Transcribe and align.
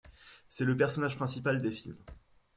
C'est 0.49 0.65
le 0.65 0.75
personnage 0.75 1.15
principal 1.15 1.61
des 1.61 1.69
films. 1.71 2.03